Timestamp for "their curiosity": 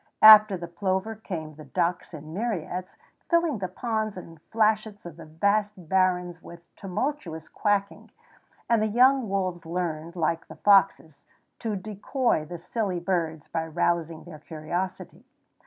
14.23-15.23